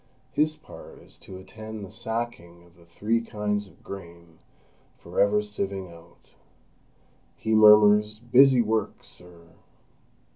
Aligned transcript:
His 0.31 0.57
part 0.57 0.97
is 1.03 1.19
to 1.19 1.37
attend 1.37 1.85
the 1.85 1.91
sacking 1.91 2.63
of 2.63 2.75
the 2.75 2.87
three 2.87 3.21
kinds 3.21 3.67
of 3.67 3.83
grain 3.83 4.39
for 4.97 5.19
ever 5.19 5.43
sieving 5.43 5.91
out. 5.93 6.31
He 7.35 7.53
murmurs: 7.53 8.17
"Busy 8.17 8.61
work, 8.63 9.03
sir!" 9.03 9.49